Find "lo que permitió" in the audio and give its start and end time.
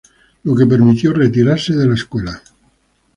0.45-1.13